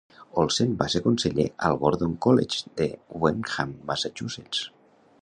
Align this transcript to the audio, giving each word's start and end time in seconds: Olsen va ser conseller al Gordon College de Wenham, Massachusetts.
Olsen 0.43 0.71
va 0.79 0.87
ser 0.93 1.01
conseller 1.07 1.45
al 1.69 1.77
Gordon 1.85 2.17
College 2.27 2.75
de 2.83 2.91
Wenham, 3.27 3.79
Massachusetts. 3.93 4.69